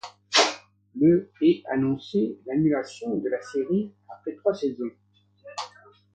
[0.99, 4.89] Le est annoncé l'annulation de la série après trois saisons.